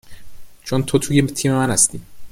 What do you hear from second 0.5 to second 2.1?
چون تو توی تیم من هستی